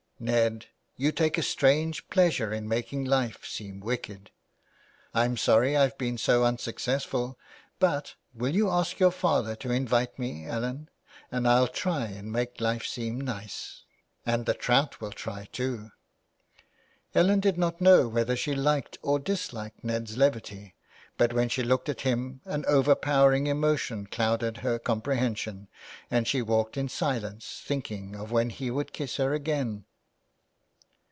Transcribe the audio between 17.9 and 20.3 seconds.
whether she liked or disliked Ned's